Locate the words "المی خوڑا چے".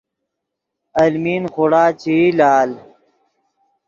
1.01-2.13